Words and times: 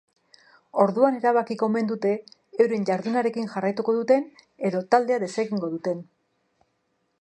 Orduan 0.83 1.17
erabakiko 1.19 1.67
omen 1.71 1.91
dute 1.91 2.13
euren 2.65 2.89
jardunarekin 2.91 3.53
jarraituko 3.55 3.97
duten 4.01 4.29
edo 4.71 4.83
taldea 4.95 5.25
desegingo 5.27 5.75
duten. 5.77 6.07